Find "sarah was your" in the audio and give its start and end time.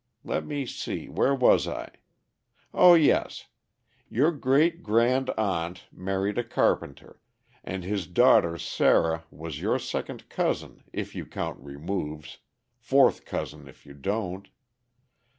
8.57-9.77